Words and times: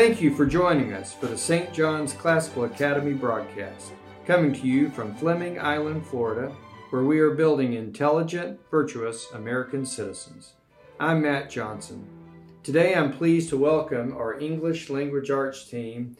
Thank 0.00 0.22
you 0.22 0.34
for 0.34 0.46
joining 0.46 0.94
us 0.94 1.12
for 1.12 1.26
the 1.26 1.36
St. 1.36 1.74
John's 1.74 2.14
Classical 2.14 2.64
Academy 2.64 3.12
broadcast, 3.12 3.92
coming 4.24 4.50
to 4.54 4.66
you 4.66 4.88
from 4.88 5.14
Fleming 5.14 5.60
Island, 5.60 6.06
Florida, 6.06 6.56
where 6.88 7.02
we 7.02 7.20
are 7.20 7.32
building 7.32 7.74
intelligent, 7.74 8.58
virtuous 8.70 9.30
American 9.34 9.84
citizens. 9.84 10.54
I'm 10.98 11.20
Matt 11.20 11.50
Johnson. 11.50 12.08
Today 12.62 12.94
I'm 12.94 13.12
pleased 13.12 13.50
to 13.50 13.58
welcome 13.58 14.16
our 14.16 14.40
English 14.40 14.88
Language 14.88 15.30
Arts 15.30 15.66
team 15.66 16.16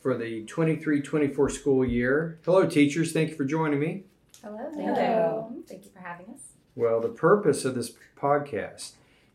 for 0.00 0.16
the 0.16 0.46
23 0.46 1.02
24 1.02 1.50
school 1.50 1.84
year. 1.84 2.38
Hello, 2.46 2.66
teachers. 2.66 3.12
Thank 3.12 3.28
you 3.28 3.36
for 3.36 3.44
joining 3.44 3.78
me. 3.78 4.04
Hello. 4.42 4.70
Thank 4.74 4.86
you. 4.86 5.64
Thank 5.68 5.84
you 5.84 5.90
for 5.90 6.00
having 6.00 6.30
us. 6.30 6.40
Well, 6.74 7.02
the 7.02 7.10
purpose 7.10 7.66
of 7.66 7.74
this 7.74 7.92
podcast 8.16 8.92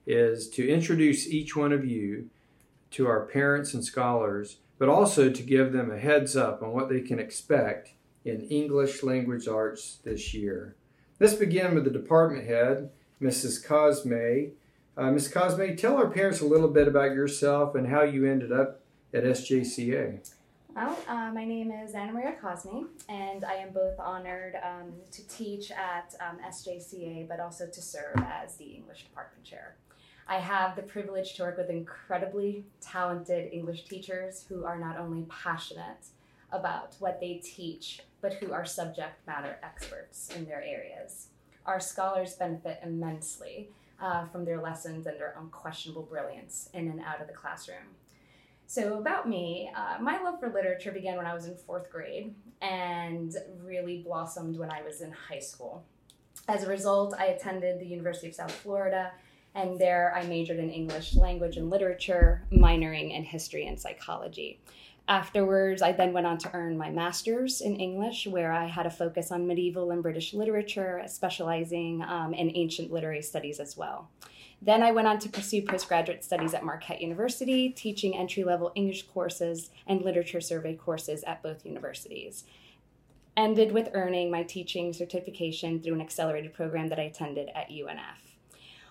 is 0.07 0.49
to 0.49 0.67
introduce 0.67 1.27
each 1.27 1.55
one 1.55 1.71
of 1.71 1.85
you 1.85 2.31
to 2.91 3.07
our 3.07 3.25
parents 3.25 3.73
and 3.73 3.83
scholars, 3.83 4.57
but 4.77 4.89
also 4.89 5.29
to 5.29 5.43
give 5.43 5.73
them 5.73 5.91
a 5.91 5.97
heads 5.97 6.35
up 6.35 6.61
on 6.61 6.71
what 6.71 6.89
they 6.89 7.01
can 7.01 7.19
expect 7.19 7.91
in 8.23 8.41
English 8.41 9.03
language 9.03 9.47
arts 9.47 9.99
this 10.03 10.33
year. 10.33 10.75
Let's 11.19 11.33
begin 11.33 11.73
with 11.73 11.83
the 11.83 11.89
department 11.89 12.45
head, 12.45 12.89
Mrs. 13.21 13.65
Cosme. 13.65 14.53
Uh, 14.95 15.11
Ms. 15.11 15.29
Cosme, 15.29 15.75
tell 15.75 15.97
our 15.97 16.09
parents 16.09 16.41
a 16.41 16.45
little 16.45 16.67
bit 16.67 16.87
about 16.87 17.13
yourself 17.13 17.75
and 17.75 17.87
how 17.87 18.03
you 18.03 18.25
ended 18.25 18.51
up 18.51 18.81
at 19.13 19.23
SJCA. 19.23 20.19
Well, 20.75 20.95
uh, 21.07 21.31
my 21.33 21.43
name 21.43 21.71
is 21.71 21.95
Anna 21.95 22.13
Maria 22.13 22.35
Cosme, 22.39 22.89
and 23.09 23.43
I 23.43 23.55
am 23.55 23.73
both 23.73 23.99
honored 23.99 24.53
um, 24.63 24.93
to 25.11 25.27
teach 25.27 25.71
at 25.71 26.13
um, 26.21 26.37
SJCA, 26.47 27.27
but 27.27 27.39
also 27.39 27.65
to 27.65 27.81
serve 27.81 28.15
as 28.17 28.57
the 28.57 28.65
English 28.65 29.05
department 29.05 29.43
chair. 29.43 29.75
I 30.29 30.39
have 30.39 30.75
the 30.75 30.81
privilege 30.81 31.35
to 31.35 31.43
work 31.43 31.57
with 31.57 31.69
incredibly 31.69 32.65
talented 32.81 33.53
English 33.53 33.85
teachers 33.85 34.45
who 34.49 34.65
are 34.65 34.77
not 34.77 34.97
only 34.97 35.25
passionate 35.29 36.07
about 36.51 36.95
what 36.99 37.21
they 37.21 37.35
teach, 37.35 38.01
but 38.21 38.33
who 38.33 38.51
are 38.51 38.65
subject 38.65 39.25
matter 39.25 39.57
experts 39.63 40.29
in 40.35 40.45
their 40.45 40.61
areas. 40.61 41.29
Our 41.65 41.79
scholars 41.79 42.33
benefit 42.33 42.79
immensely 42.83 43.69
uh, 44.01 44.25
from 44.25 44.43
their 44.43 44.61
lessons 44.61 45.07
and 45.07 45.17
their 45.17 45.33
unquestionable 45.39 46.03
brilliance 46.03 46.69
in 46.73 46.89
and 46.89 46.99
out 46.99 47.21
of 47.21 47.27
the 47.27 47.33
classroom. 47.33 47.95
So, 48.69 48.97
about 48.97 49.29
me, 49.29 49.71
uh, 49.73 50.01
my 50.01 50.21
love 50.21 50.41
for 50.41 50.49
literature 50.49 50.91
began 50.91 51.15
when 51.15 51.25
I 51.25 51.33
was 51.33 51.45
in 51.45 51.55
fourth 51.55 51.89
grade 51.89 52.35
and 52.61 53.33
really 53.63 54.01
blossomed 54.01 54.57
when 54.57 54.71
I 54.71 54.81
was 54.81 54.99
in 54.99 55.11
high 55.11 55.39
school. 55.39 55.85
As 56.49 56.63
a 56.63 56.67
result, 56.67 57.15
I 57.17 57.27
attended 57.27 57.79
the 57.79 57.85
University 57.85 58.27
of 58.27 58.35
South 58.35 58.51
Florida, 58.51 59.13
and 59.55 59.79
there 59.79 60.13
I 60.15 60.23
majored 60.25 60.59
in 60.59 60.69
English 60.69 61.15
language 61.15 61.57
and 61.57 61.69
literature, 61.69 62.43
minoring 62.51 63.15
in 63.15 63.23
history 63.23 63.67
and 63.67 63.79
psychology. 63.79 64.59
Afterwards, 65.09 65.81
I 65.81 65.93
then 65.93 66.11
went 66.11 66.27
on 66.27 66.37
to 66.39 66.53
earn 66.53 66.77
my 66.77 66.89
master's 66.89 67.61
in 67.61 67.77
English, 67.77 68.27
where 68.27 68.51
I 68.51 68.65
had 68.65 68.85
a 68.85 68.91
focus 68.91 69.31
on 69.31 69.47
medieval 69.47 69.91
and 69.91 70.03
British 70.03 70.33
literature, 70.33 71.01
specializing 71.07 72.03
um, 72.03 72.33
in 72.33 72.51
ancient 72.55 72.91
literary 72.91 73.21
studies 73.21 73.61
as 73.61 73.77
well. 73.77 74.09
Then 74.61 74.83
I 74.83 74.91
went 74.91 75.07
on 75.07 75.19
to 75.19 75.29
pursue 75.29 75.61
postgraduate 75.61 76.25
studies 76.25 76.53
at 76.53 76.65
Marquette 76.65 77.01
University, 77.01 77.69
teaching 77.69 78.17
entry 78.17 78.43
level 78.43 78.71
English 78.75 79.03
courses 79.03 79.69
and 79.85 80.01
literature 80.01 80.41
survey 80.41 80.75
courses 80.75 81.23
at 81.23 81.41
both 81.41 81.65
universities. 81.65 82.43
Ended 83.37 83.71
with 83.71 83.89
earning 83.93 84.31
my 84.31 84.43
teaching 84.43 84.91
certification 84.93 85.79
through 85.81 85.93
an 85.93 86.01
accelerated 86.01 86.53
program 86.53 86.87
that 86.89 86.99
I 86.99 87.03
attended 87.03 87.49
at 87.55 87.69
UNF. 87.69 88.26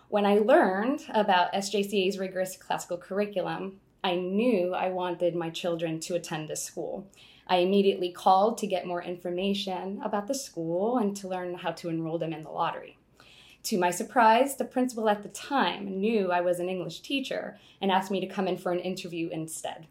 When 0.08 0.24
I 0.24 0.38
learned 0.38 1.02
about 1.12 1.52
SJCA's 1.52 2.16
rigorous 2.16 2.56
classical 2.56 2.96
curriculum, 2.96 3.80
I 4.04 4.14
knew 4.14 4.72
I 4.72 4.88
wanted 4.88 5.34
my 5.34 5.50
children 5.50 5.98
to 6.00 6.14
attend 6.14 6.48
this 6.48 6.62
school. 6.62 7.08
I 7.48 7.56
immediately 7.56 8.12
called 8.12 8.56
to 8.58 8.68
get 8.68 8.86
more 8.86 9.02
information 9.02 10.00
about 10.04 10.28
the 10.28 10.34
school 10.34 10.98
and 10.98 11.16
to 11.16 11.26
learn 11.26 11.54
how 11.54 11.72
to 11.72 11.88
enroll 11.88 12.18
them 12.18 12.32
in 12.32 12.44
the 12.44 12.50
lottery. 12.50 12.98
To 13.64 13.78
my 13.78 13.90
surprise, 13.90 14.54
the 14.54 14.64
principal 14.64 15.08
at 15.08 15.24
the 15.24 15.28
time 15.28 15.98
knew 16.00 16.30
I 16.30 16.40
was 16.40 16.60
an 16.60 16.68
English 16.68 17.00
teacher 17.00 17.58
and 17.80 17.90
asked 17.90 18.12
me 18.12 18.20
to 18.20 18.28
come 18.28 18.46
in 18.46 18.58
for 18.58 18.70
an 18.70 18.78
interview 18.78 19.28
instead. 19.32 19.88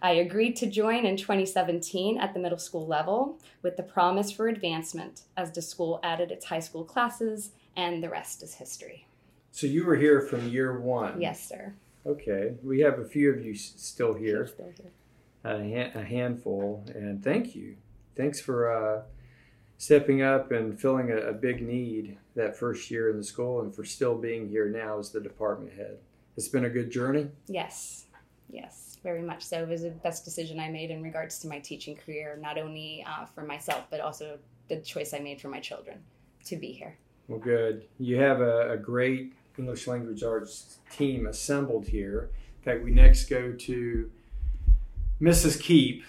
I 0.00 0.12
agreed 0.12 0.54
to 0.58 0.66
join 0.66 1.04
in 1.04 1.16
2017 1.16 2.16
at 2.16 2.32
the 2.32 2.38
middle 2.38 2.58
school 2.58 2.86
level 2.86 3.40
with 3.62 3.76
the 3.76 3.82
promise 3.82 4.30
for 4.30 4.46
advancement 4.46 5.22
as 5.36 5.50
the 5.50 5.62
school 5.62 5.98
added 6.04 6.30
its 6.30 6.44
high 6.44 6.60
school 6.60 6.84
classes, 6.84 7.50
and 7.74 8.04
the 8.04 8.08
rest 8.08 8.44
is 8.44 8.54
history. 8.54 9.08
So 9.52 9.66
you 9.66 9.84
were 9.84 9.96
here 9.96 10.20
from 10.20 10.48
year 10.48 10.78
one? 10.80 11.20
Yes, 11.20 11.46
sir. 11.48 11.74
Okay. 12.06 12.54
We 12.62 12.80
have 12.80 12.98
a 12.98 13.04
few 13.04 13.32
of 13.32 13.44
you 13.44 13.54
still 13.54 14.14
here, 14.14 14.46
Still 14.46 14.72
here. 14.76 15.92
a, 15.94 15.98
a 15.98 16.04
handful, 16.04 16.84
and 16.94 17.22
thank 17.22 17.54
you. 17.54 17.76
Thanks 18.16 18.40
for 18.40 18.70
uh, 18.72 19.02
stepping 19.78 20.22
up 20.22 20.50
and 20.52 20.78
filling 20.80 21.10
a, 21.10 21.16
a 21.16 21.32
big 21.32 21.60
need 21.62 22.16
that 22.34 22.56
first 22.56 22.90
year 22.90 23.10
in 23.10 23.16
the 23.16 23.24
school 23.24 23.60
and 23.60 23.74
for 23.74 23.84
still 23.84 24.16
being 24.16 24.48
here 24.48 24.68
now 24.68 24.98
as 24.98 25.10
the 25.10 25.20
department 25.20 25.72
head. 25.74 25.98
It's 26.36 26.48
been 26.48 26.64
a 26.64 26.70
good 26.70 26.90
journey. 26.90 27.28
Yes, 27.48 28.06
yes, 28.48 28.98
very 29.02 29.22
much 29.22 29.44
so. 29.44 29.62
It 29.62 29.68
was 29.68 29.82
the 29.82 29.90
best 29.90 30.24
decision 30.24 30.60
I 30.60 30.68
made 30.68 30.90
in 30.90 31.02
regards 31.02 31.38
to 31.40 31.48
my 31.48 31.58
teaching 31.58 31.96
career, 31.96 32.38
not 32.40 32.58
only 32.58 33.04
uh, 33.08 33.26
for 33.26 33.42
myself, 33.42 33.84
but 33.90 34.00
also 34.00 34.38
the 34.68 34.76
choice 34.80 35.14
I 35.14 35.18
made 35.18 35.40
for 35.40 35.48
my 35.48 35.58
children 35.60 35.98
to 36.44 36.56
be 36.56 36.70
here. 36.72 36.96
Well, 37.28 37.38
good. 37.38 37.84
You 37.98 38.16
have 38.16 38.40
a, 38.40 38.72
a 38.72 38.76
great 38.76 39.34
English 39.58 39.86
language 39.86 40.22
arts 40.22 40.78
team 40.90 41.26
assembled 41.26 41.88
here. 41.88 42.30
In 42.58 42.64
fact, 42.64 42.84
we 42.84 42.90
next 42.90 43.28
go 43.28 43.52
to 43.52 44.10
Mrs. 45.20 45.60
Keep, 45.60 46.04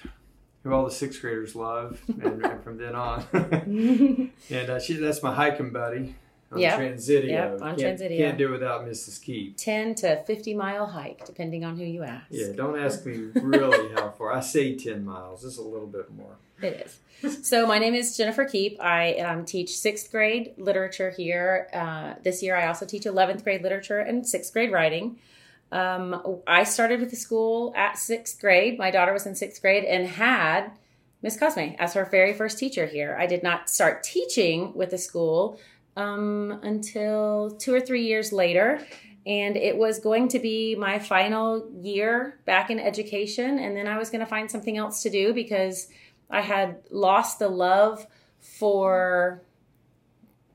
who 0.63 0.74
all 0.74 0.85
the 0.85 0.91
sixth 0.91 1.22
graders 1.22 1.56
love, 1.56 2.02
and, 2.07 2.46
and 2.46 2.63
from 2.63 2.78
then 2.78 2.96
on. 2.96 3.25
and 4.50 4.69
uh, 4.69 4.80
she, 4.80 4.94
that's 4.94 5.22
my 5.22 5.34
hiking 5.34 5.72
buddy 5.72 6.16
on 6.52 6.60
Yep. 6.60 6.80
Transidio. 6.80 7.30
Yep, 7.30 7.62
on 7.62 7.76
can't, 7.76 8.00
Transidio. 8.00 8.18
Can't 8.18 8.38
do 8.38 8.52
without 8.52 8.86
Mrs. 8.86 9.22
Keep. 9.22 9.58
10 9.58 9.96
to 9.96 10.24
50 10.24 10.56
mile 10.56 10.88
hike, 10.88 11.26
depending 11.26 11.64
on 11.64 11.78
who 11.78 11.84
you 11.84 12.04
ask. 12.04 12.26
Yeah, 12.30 12.48
don't 12.56 12.78
ask 12.80 13.06
me 13.06 13.30
really 13.36 13.94
how 13.94 14.10
far. 14.12 14.34
I 14.34 14.40
say 14.40 14.76
10 14.76 15.06
miles. 15.06 15.46
It's 15.46 15.58
a 15.58 15.62
little 15.62 15.88
bit 15.88 16.12
more. 16.12 16.38
It 16.62 16.86
is. 16.86 17.46
So, 17.46 17.68
my 17.68 17.80
name 17.80 17.94
is 17.96 18.16
Jennifer 18.16 18.46
Keep. 18.46 18.82
I 18.82 19.16
um, 19.16 19.46
teach 19.46 19.78
sixth 19.78 20.12
grade 20.12 20.54
literature 20.58 21.10
here. 21.10 21.68
Uh, 21.74 22.14
this 22.24 22.42
year, 22.42 22.56
I 22.56 22.68
also 22.68 22.86
teach 22.86 23.04
11th 23.04 23.44
grade 23.44 23.62
literature 23.62 24.00
and 24.00 24.28
sixth 24.28 24.54
grade 24.54 24.72
writing. 24.72 25.20
Um, 25.72 26.42
I 26.48 26.64
started 26.64 27.00
with 27.00 27.12
the 27.12 27.16
school 27.16 27.74
at 27.76 27.98
sixth 27.98 28.40
grade. 28.40 28.78
My 28.80 28.90
daughter 28.90 29.14
was 29.14 29.26
in 29.26 29.36
sixth 29.36 29.62
grade 29.62 29.84
and 29.84 30.08
had 30.08 30.72
Miss 31.22 31.38
Cosme 31.38 31.76
as 31.78 31.94
her 31.94 32.06
very 32.06 32.34
first 32.34 32.58
teacher 32.58 32.86
here. 32.86 33.16
I 33.20 33.28
did 33.28 33.44
not 33.44 33.70
start 33.70 34.04
teaching 34.04 34.74
with 34.74 34.90
the 34.92 34.98
school 34.98 35.60
um, 35.96 36.60
until 36.64 37.52
two 37.60 37.74
or 37.74 37.82
three 37.82 38.06
years 38.06 38.32
later. 38.32 38.86
And 39.26 39.58
it 39.58 39.78
was 39.78 40.00
going 40.00 40.30
to 40.30 40.40
be 40.40 40.76
my 40.76 40.98
final 40.98 41.70
year 41.82 42.40
back 42.46 42.70
in 42.70 42.80
education. 42.80 43.60
And 43.60 43.76
then 43.76 43.88
I 43.88 43.98
was 43.98 44.10
going 44.10 44.22
to 44.22 44.26
find 44.26 44.50
something 44.50 44.78
else 44.78 45.04
to 45.04 45.10
do 45.10 45.34
because 45.34 45.88
I 46.30 46.42
had 46.42 46.80
lost 46.90 47.40
the 47.40 47.50
love 47.50 48.08
for 48.40 49.44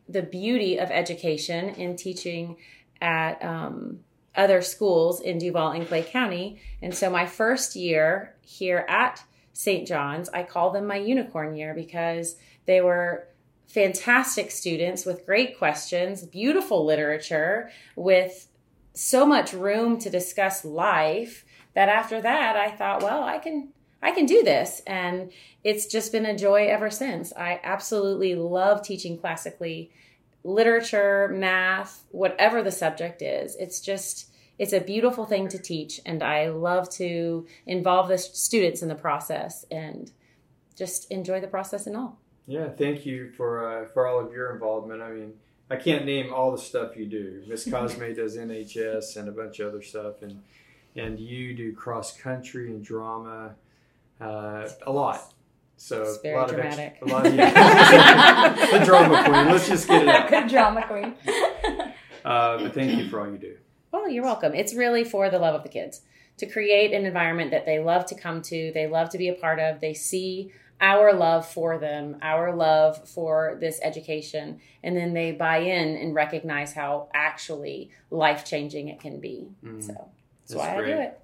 the 0.09 0.23
beauty 0.23 0.78
of 0.78 0.91
education 0.91 1.71
in 1.71 1.97
teaching 1.97 2.56
at 3.00 3.43
um, 3.44 4.00
other 4.34 4.62
schools 4.62 5.21
in 5.21 5.39
Duval 5.39 5.71
and 5.71 5.87
Clay 5.87 6.03
County. 6.03 6.61
And 6.83 6.94
so 6.94 7.11
my 7.11 7.27
first 7.27 7.77
year 7.77 8.34
here 8.43 8.84
at 8.89 9.23
St. 9.53 9.87
John's, 9.87 10.28
I 10.31 10.43
call 10.43 10.71
them 10.71 10.87
my 10.87 10.97
unicorn 10.97 11.55
year 11.55 11.75
because 11.75 12.37
they 12.67 12.81
were 12.81 13.29
fantastic 13.66 14.50
students 14.50 15.05
with 15.05 15.26
great 15.26 15.58
questions, 15.58 16.22
beautiful 16.22 16.84
literature, 16.84 17.70
with 17.96 18.49
so 18.94 19.26
much 19.26 19.52
room 19.52 19.99
to 19.99 20.08
discuss 20.08 20.64
life 20.64 21.44
that 21.75 21.88
after 21.88 22.20
that 22.20 22.56
I 22.56 22.70
thought, 22.70 23.02
well, 23.02 23.25
I 23.25 23.38
can 23.38 23.70
I 24.00 24.11
can 24.11 24.26
do 24.26 24.43
this 24.43 24.82
and 24.87 25.32
it's 25.64 25.87
just 25.87 26.12
been 26.12 26.26
a 26.26 26.37
joy 26.37 26.66
ever 26.66 26.90
since. 26.90 27.32
I 27.32 27.58
absolutely 27.64 28.34
love 28.34 28.82
teaching 28.82 29.19
classically 29.19 29.90
literature, 30.44 31.28
math, 31.28 32.05
whatever 32.10 32.62
the 32.62 32.70
subject 32.70 33.22
is. 33.22 33.56
It's 33.56 33.81
just 33.81 34.31
it's 34.58 34.72
a 34.72 34.81
beautiful 34.81 35.25
thing 35.25 35.49
to 35.49 35.58
teach 35.58 36.00
and 36.06 36.22
I 36.22 36.49
love 36.49 36.88
to 36.90 37.46
involve 37.67 38.08
the 38.08 38.19
students 38.19 38.82
in 38.82 38.88
the 38.88 38.94
process 38.94 39.64
and 39.70 40.12
just 40.76 41.10
enjoy 41.10 41.40
the 41.40 41.49
process 41.49 41.87
and 41.87 41.96
all. 41.96 42.19
Yeah, 42.46 42.69
thank 42.69 43.06
you 43.06 43.31
for 43.31 43.85
uh, 43.85 43.87
for 43.88 44.06
all 44.06 44.20
of 44.20 44.32
your 44.32 44.52
involvement. 44.52 45.00
I 45.02 45.11
mean, 45.11 45.35
I 45.70 45.76
can't 45.76 46.05
name 46.05 46.32
all 46.32 46.52
the 46.52 46.58
stuff 46.58 46.96
you 46.96 47.06
do. 47.06 47.43
Miss 47.49 47.64
Cosme 47.70 48.12
does 48.14 48.37
NHS 48.37 49.17
and 49.17 49.29
a 49.29 49.32
bunch 49.32 49.61
of 49.61 49.69
other 49.69 49.82
stuff, 49.82 50.23
and 50.23 50.43
and 50.96 51.19
you 51.19 51.55
do 51.55 51.73
cross 51.75 52.17
country 52.17 52.70
and 52.70 52.85
drama, 52.85 53.55
uh, 54.20 54.69
a 54.87 54.93
lot. 54.93 55.32
So 55.76 56.17
a 56.25 56.35
lot 56.35 56.49
dramatic. 56.49 57.02
of 57.02 57.08
ex- 57.08 57.11
a 57.11 57.14
lot, 57.14 57.26
of 57.26 57.35
yeah. 57.35 58.79
the 58.79 58.85
drama 58.85 59.25
queen. 59.25 59.46
Let's 59.46 59.67
just 59.69 59.88
get 59.88 60.02
it 60.02 60.08
out. 60.08 60.29
Good 60.31 60.49
drama 60.49 60.87
queen. 60.87 61.14
Uh, 62.25 62.58
but 62.62 62.73
thank 62.75 62.96
you 62.96 63.08
for 63.08 63.20
all 63.20 63.31
you 63.32 63.38
do. 63.38 63.56
Well, 63.91 64.08
you're 64.08 64.23
welcome. 64.23 64.55
It's 64.55 64.73
really 64.75 65.02
for 65.02 65.31
the 65.31 65.38
love 65.38 65.55
of 65.56 65.62
the 65.64 65.69
kids. 65.69 66.02
to 66.37 66.46
create 66.46 66.93
an 66.93 67.06
environment 67.06 67.50
that 67.50 67.67
they 67.67 67.81
love 67.81 68.06
to 68.06 68.14
come 68.14 68.41
to, 68.43 68.70
they 68.73 68.87
love 68.87 69.08
to 69.11 69.19
be 69.19 69.29
a 69.29 69.35
part 69.35 69.58
of, 69.58 69.81
they 69.81 69.94
see 69.94 70.52
our 70.84 71.14
love 71.14 71.48
for 71.48 71.78
them, 71.78 72.19
our 72.20 72.54
love 72.54 73.08
for 73.08 73.56
this 73.58 73.81
education, 73.82 74.60
and 74.82 74.94
then 74.94 75.14
they 75.14 75.32
buy 75.32 75.58
in 75.58 75.96
and 75.96 76.14
recognize 76.14 76.75
how 76.75 77.08
actually 77.14 77.90
life 78.10 78.44
changing 78.44 78.88
it 78.88 79.00
can 79.00 79.19
be. 79.19 79.48
Mm. 79.64 79.82
So 79.82 79.94
that's, 79.94 80.52
that's 80.52 80.54
why 80.54 80.76
great. 80.76 80.92
I 80.92 80.96
do 80.96 81.02
it. 81.02 81.20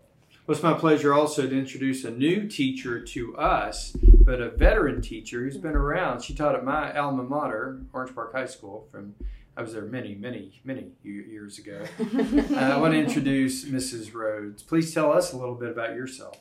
Well, 0.46 0.54
it's 0.54 0.62
my 0.62 0.72
pleasure 0.72 1.12
also 1.12 1.46
to 1.46 1.58
introduce 1.58 2.04
a 2.04 2.10
new 2.10 2.48
teacher 2.48 3.00
to 3.00 3.36
us, 3.36 3.94
but 4.24 4.40
a 4.40 4.48
veteran 4.48 5.02
teacher 5.02 5.44
who's 5.44 5.58
been 5.58 5.76
around. 5.76 6.22
She 6.22 6.34
taught 6.34 6.54
at 6.54 6.64
my 6.64 6.96
alma 6.96 7.22
mater, 7.22 7.82
Orange 7.92 8.14
Park 8.14 8.32
High 8.32 8.46
School, 8.46 8.88
from 8.90 9.14
I 9.58 9.62
was 9.62 9.74
there 9.74 9.82
many, 9.82 10.14
many, 10.14 10.58
many 10.64 10.86
years 11.02 11.58
ago. 11.58 11.82
uh, 12.00 12.54
I 12.56 12.78
want 12.78 12.94
to 12.94 12.98
introduce 12.98 13.66
Mrs. 13.66 14.14
Rhodes. 14.14 14.62
Please 14.62 14.94
tell 14.94 15.12
us 15.12 15.34
a 15.34 15.36
little 15.36 15.54
bit 15.54 15.68
about 15.68 15.94
yourself. 15.94 16.38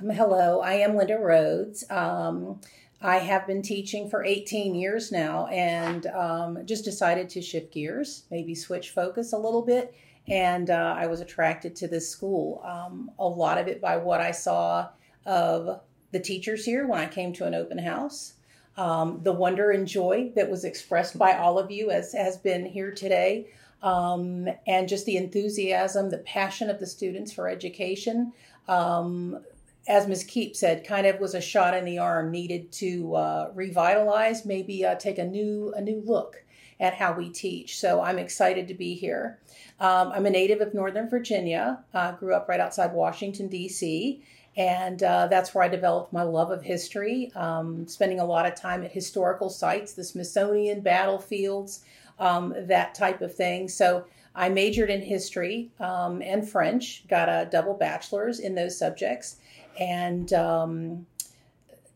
Hello, 0.00 0.60
I 0.60 0.74
am 0.74 0.96
Linda 0.96 1.18
Rhodes. 1.18 1.84
Um, 1.90 2.60
I 3.02 3.18
have 3.18 3.46
been 3.46 3.60
teaching 3.60 4.08
for 4.08 4.24
18 4.24 4.74
years 4.74 5.12
now 5.12 5.48
and 5.48 6.06
um, 6.06 6.64
just 6.64 6.84
decided 6.84 7.28
to 7.30 7.42
shift 7.42 7.74
gears, 7.74 8.24
maybe 8.30 8.54
switch 8.54 8.90
focus 8.90 9.34
a 9.34 9.38
little 9.38 9.60
bit. 9.60 9.94
And 10.26 10.70
uh, 10.70 10.94
I 10.96 11.06
was 11.08 11.20
attracted 11.20 11.76
to 11.76 11.88
this 11.88 12.08
school. 12.08 12.62
Um, 12.64 13.10
a 13.18 13.28
lot 13.28 13.58
of 13.58 13.68
it 13.68 13.82
by 13.82 13.98
what 13.98 14.22
I 14.22 14.30
saw 14.30 14.88
of 15.26 15.82
the 16.10 16.20
teachers 16.20 16.64
here 16.64 16.86
when 16.86 16.98
I 16.98 17.06
came 17.06 17.34
to 17.34 17.44
an 17.44 17.54
open 17.54 17.78
house. 17.78 18.34
Um, 18.78 19.20
the 19.22 19.32
wonder 19.32 19.72
and 19.72 19.86
joy 19.86 20.32
that 20.36 20.50
was 20.50 20.64
expressed 20.64 21.18
by 21.18 21.36
all 21.36 21.58
of 21.58 21.70
you 21.70 21.90
as 21.90 22.12
has 22.14 22.38
been 22.38 22.64
here 22.64 22.92
today. 22.92 23.48
Um, 23.82 24.48
and 24.66 24.88
just 24.88 25.04
the 25.04 25.18
enthusiasm, 25.18 26.08
the 26.08 26.18
passion 26.18 26.70
of 26.70 26.80
the 26.80 26.86
students 26.86 27.30
for 27.30 27.46
education. 27.46 28.32
Um, 28.68 29.40
as 29.86 30.06
Ms. 30.06 30.24
Keep 30.24 30.56
said, 30.56 30.86
kind 30.86 31.06
of 31.06 31.18
was 31.20 31.34
a 31.34 31.40
shot 31.40 31.74
in 31.74 31.84
the 31.84 31.98
arm 31.98 32.30
needed 32.30 32.70
to 32.72 33.14
uh, 33.14 33.50
revitalize, 33.54 34.44
maybe 34.44 34.84
uh, 34.84 34.94
take 34.94 35.18
a 35.18 35.24
new 35.24 35.72
a 35.76 35.80
new 35.80 36.02
look 36.04 36.44
at 36.80 36.94
how 36.94 37.12
we 37.12 37.28
teach. 37.28 37.78
So 37.78 38.00
I'm 38.00 38.18
excited 38.18 38.68
to 38.68 38.74
be 38.74 38.94
here. 38.94 39.38
Um, 39.78 40.12
I'm 40.12 40.26
a 40.26 40.30
native 40.30 40.60
of 40.60 40.74
Northern 40.74 41.08
Virginia. 41.08 41.84
Uh, 41.94 42.12
grew 42.12 42.34
up 42.34 42.48
right 42.48 42.60
outside 42.60 42.92
Washington 42.92 43.48
D.C. 43.48 44.22
And 44.56 45.02
uh, 45.02 45.28
that's 45.28 45.54
where 45.54 45.64
I 45.64 45.68
developed 45.68 46.12
my 46.12 46.24
love 46.24 46.50
of 46.50 46.62
history, 46.62 47.32
um, 47.34 47.88
spending 47.88 48.20
a 48.20 48.24
lot 48.24 48.44
of 48.44 48.54
time 48.54 48.84
at 48.84 48.92
historical 48.92 49.48
sites, 49.48 49.94
the 49.94 50.04
Smithsonian, 50.04 50.82
battlefields, 50.82 51.84
um, 52.18 52.54
that 52.56 52.94
type 52.94 53.22
of 53.22 53.34
thing. 53.34 53.68
So 53.68 54.04
I 54.34 54.48
majored 54.48 54.90
in 54.90 55.00
history 55.00 55.70
um, 55.80 56.20
and 56.22 56.46
French, 56.46 57.06
got 57.08 57.28
a 57.28 57.48
double 57.50 57.74
bachelor's 57.74 58.40
in 58.40 58.54
those 58.54 58.78
subjects, 58.78 59.36
and 59.78 60.32
um, 60.32 61.06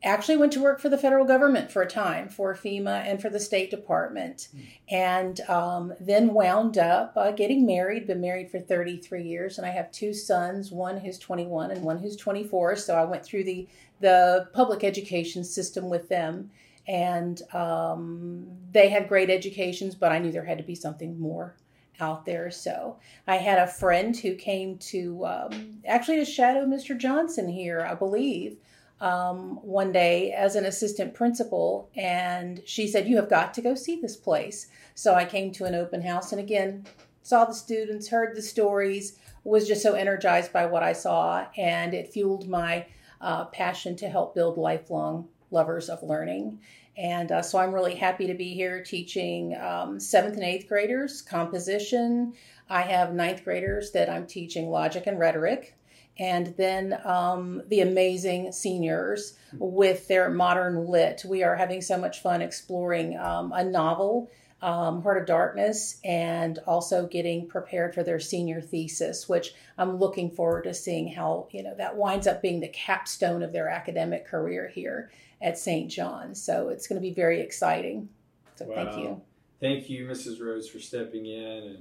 actually 0.03 0.37
went 0.37 0.53
to 0.53 0.61
work 0.61 0.81
for 0.81 0.89
the 0.89 0.99
federal 0.99 1.25
government 1.25 1.71
for 1.71 1.83
a 1.83 1.87
time 1.87 2.29
for 2.29 2.55
FEMA 2.55 3.05
and 3.07 3.21
for 3.21 3.29
the 3.29 3.41
State 3.41 3.71
Department, 3.71 4.49
mm. 4.55 4.65
and 4.91 5.41
um, 5.49 5.93
then 6.01 6.33
wound 6.33 6.79
up 6.79 7.13
uh, 7.17 7.33
getting 7.33 7.67
married. 7.67 8.07
Been 8.07 8.21
married 8.21 8.51
for 8.51 8.61
33 8.61 9.25
years, 9.25 9.59
and 9.59 9.67
I 9.67 9.71
have 9.71 9.91
two 9.91 10.15
sons, 10.15 10.71
one 10.71 10.99
who's 10.99 11.19
21 11.19 11.73
and 11.73 11.83
one 11.83 11.99
who's 11.99 12.17
24. 12.17 12.77
So 12.77 12.95
I 12.97 13.05
went 13.05 13.25
through 13.25 13.45
the 13.45 13.67
the 14.01 14.49
public 14.53 14.85
education 14.85 15.43
system 15.43 15.89
with 15.89 16.09
them, 16.09 16.51
and 16.87 17.41
um, 17.55 18.47
they 18.73 18.89
had 18.89 19.09
great 19.09 19.31
educations, 19.31 19.95
but 19.95 20.13
I 20.13 20.19
knew 20.19 20.31
there 20.31 20.45
had 20.45 20.59
to 20.59 20.65
be 20.65 20.75
something 20.75 21.19
more 21.19 21.57
out 22.01 22.25
there. 22.25 22.51
So 22.51 22.99
I 23.27 23.37
had 23.37 23.59
a 23.59 23.67
friend 23.67 24.17
who 24.17 24.35
came 24.35 24.79
to 24.79 25.25
um, 25.27 25.81
actually 25.87 26.17
to 26.17 26.25
shadow 26.25 26.65
Mr. 26.65 26.97
Johnson 26.97 27.49
here, 27.49 27.81
I 27.81 27.95
believe, 27.95 28.59
um, 29.01 29.57
one 29.63 29.93
day 29.93 30.33
as 30.33 30.57
an 30.57 30.65
assistant 30.65 31.15
principal, 31.15 31.91
and 31.97 32.63
she 32.65 32.89
said, 32.89 33.09
"You 33.09 33.17
have 33.17 33.29
got 33.29 33.53
to 33.55 33.63
go 33.63 33.75
see 33.75 34.01
this 34.01 34.17
place." 34.17 34.69
So 34.95 35.15
I 35.15 35.25
came 35.25 35.53
to 35.53 35.65
an 35.65 35.75
open 35.75 36.03
house, 36.03 36.33
and 36.33 36.41
again 36.41 36.87
saw 37.23 37.45
the 37.45 37.53
students, 37.53 38.09
heard 38.09 38.37
the 38.37 38.43
stories, 38.43 39.19
was 39.43 39.67
just 39.67 39.83
so 39.83 39.95
energized 39.95 40.53
by 40.53 40.65
what 40.65 40.85
I 40.85 40.93
saw, 40.93 41.47
and 41.57 41.93
it 41.93 42.13
fueled 42.13 42.49
my 42.49 42.87
uh, 43.21 43.47
passion 43.47 43.97
to 43.97 44.09
help 44.09 44.35
build 44.35 44.57
lifelong 44.57 45.29
lovers 45.51 45.89
of 45.89 46.03
learning. 46.03 46.61
And 46.97 47.31
uh, 47.31 47.43
so 47.43 47.59
I'm 47.59 47.75
really 47.75 47.95
happy 47.95 48.27
to 48.27 48.35
be 48.35 48.55
here 48.55 48.83
teaching 48.83 49.57
um, 49.57 50.01
seventh 50.01 50.35
and 50.35 50.45
eighth 50.45 50.69
graders 50.69 51.21
composition. 51.21 52.33
I 52.71 52.83
have 52.83 53.15
ninth 53.15 53.45
graders 53.45 53.93
that 53.93 54.09
I'm 54.09 54.27
teaching 54.27 54.71
logic 54.71 55.07
and 55.07 55.19
rhetoric. 55.19 55.75
And 56.19 56.55
then 56.57 56.99
um, 57.05 57.63
the 57.69 57.83
amazing 57.83 58.53
seniors 58.53 59.37
with 59.59 60.09
their 60.09 60.31
modern 60.31 60.87
lit. 60.87 61.23
We 61.29 61.43
are 61.43 61.55
having 61.55 61.83
so 61.83 61.99
much 61.99 62.23
fun 62.23 62.41
exploring 62.41 63.19
um, 63.19 63.53
a 63.53 63.63
novel, 63.63 64.31
um, 64.63 65.03
Heart 65.03 65.19
of 65.19 65.27
Darkness, 65.27 66.01
and 66.05 66.59
also 66.67 67.07
getting 67.07 67.47
prepared 67.47 67.95
for 67.95 68.03
their 68.03 68.21
senior 68.21 68.61
thesis, 68.61 69.29
which 69.29 69.55
I'm 69.79 69.97
looking 69.97 70.31
forward 70.31 70.65
to 70.65 70.75
seeing 70.75 71.13
how 71.13 71.49
you 71.51 71.63
know 71.63 71.75
that 71.77 71.97
winds 71.97 72.27
up 72.27 72.43
being 72.43 72.61
the 72.61 72.69
capstone 72.69 73.43
of 73.43 73.53
their 73.53 73.69
academic 73.69 74.27
career 74.27 74.69
here 74.69 75.11
at 75.43 75.59
St. 75.59 75.91
John. 75.91 76.35
So 76.35 76.69
it's 76.71 76.87
going 76.87 77.01
to 77.01 77.07
be 77.07 77.15
very 77.15 77.41
exciting. 77.41 78.09
So 78.57 78.65
wow. 78.65 78.75
thank 78.75 78.99
you. 78.99 79.21
Thank 79.61 79.89
you, 79.91 80.07
Mrs. 80.07 80.41
Rhodes, 80.41 80.69
for 80.69 80.81
stepping 80.81 81.27
in. 81.27 81.79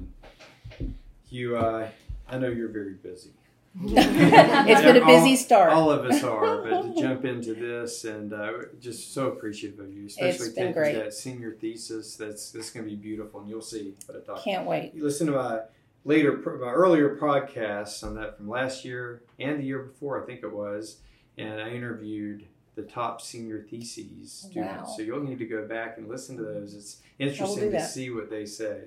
And 0.79 0.95
you, 1.29 1.57
uh, 1.57 1.87
I 2.29 2.37
know 2.37 2.49
you're 2.49 2.69
very 2.69 2.93
busy. 2.93 3.31
It's 3.81 4.81
been 4.81 5.01
a 5.01 5.05
busy 5.05 5.35
start. 5.35 5.71
All 5.71 5.91
of 5.91 6.05
us 6.05 6.23
are, 6.23 6.63
but 6.63 6.95
to 6.95 6.95
jump 7.01 7.25
into 7.25 7.53
this 7.53 8.05
and 8.05 8.33
uh, 8.33 8.51
just 8.79 9.13
so 9.13 9.27
appreciative 9.27 9.79
of 9.79 9.93
you, 9.93 10.07
especially 10.07 10.51
taking 10.53 10.73
that 10.73 11.13
senior 11.13 11.51
thesis. 11.51 12.15
That's 12.15 12.51
that's 12.51 12.69
going 12.69 12.85
to 12.85 12.89
be 12.89 12.95
beautiful, 12.95 13.41
and 13.41 13.49
you'll 13.49 13.61
see 13.61 13.93
what 14.05 14.17
I 14.17 14.21
thought. 14.21 14.43
Can't 14.43 14.65
wait. 14.65 14.93
You 14.93 15.03
listen 15.03 15.27
to 15.27 15.33
my 15.33 15.59
later, 16.05 16.37
my 16.37 16.71
earlier 16.71 17.17
podcasts 17.17 18.03
on 18.03 18.15
that 18.15 18.37
from 18.37 18.47
last 18.47 18.85
year 18.85 19.23
and 19.39 19.59
the 19.59 19.65
year 19.65 19.79
before, 19.79 20.21
I 20.21 20.25
think 20.25 20.43
it 20.43 20.53
was, 20.53 20.99
and 21.37 21.59
I 21.59 21.69
interviewed 21.69 22.45
the 22.75 22.83
top 22.83 23.21
senior 23.21 23.65
theses 23.69 24.31
students. 24.31 24.89
Wow. 24.89 24.93
So 24.95 25.01
you'll 25.01 25.23
need 25.23 25.39
to 25.39 25.45
go 25.45 25.67
back 25.67 25.97
and 25.97 26.07
listen 26.07 26.37
to 26.37 26.43
those. 26.43 26.73
It's 26.73 27.01
interesting 27.19 27.71
to 27.71 27.85
see 27.85 28.09
what 28.09 28.29
they 28.29 28.45
say. 28.45 28.83